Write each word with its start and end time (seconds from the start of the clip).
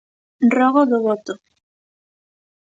Rogo 0.55 0.81
do 0.91 0.97
voto. 1.07 1.33